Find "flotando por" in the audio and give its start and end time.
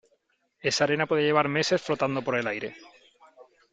1.79-2.35